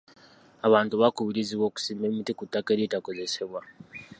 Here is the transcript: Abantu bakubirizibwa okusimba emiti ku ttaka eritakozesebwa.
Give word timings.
Abantu 0.67 0.93
bakubirizibwa 1.01 1.65
okusimba 1.67 2.03
emiti 2.09 2.31
ku 2.37 2.43
ttaka 2.47 2.69
eritakozesebwa. 2.75 3.61